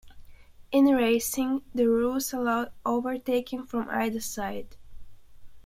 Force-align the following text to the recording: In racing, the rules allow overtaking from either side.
In 0.71 0.85
racing, 0.95 1.61
the 1.75 1.85
rules 1.87 2.33
allow 2.33 2.69
overtaking 2.83 3.67
from 3.67 3.87
either 3.87 4.19
side. 4.19 4.75